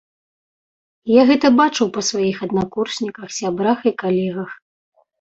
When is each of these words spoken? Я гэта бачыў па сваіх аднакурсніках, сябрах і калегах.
Я 1.19 1.25
гэта 1.33 1.51
бачыў 1.59 1.87
па 1.99 2.05
сваіх 2.09 2.37
аднакурсніках, 2.49 3.39
сябрах 3.39 3.79
і 3.93 3.99
калегах. 4.05 4.61